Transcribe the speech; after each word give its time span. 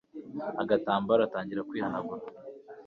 agatambaro 0.61 1.21
atangira 1.27 1.65
kwihanagura 1.67 2.23